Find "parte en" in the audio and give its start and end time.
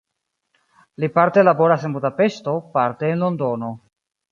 2.79-3.25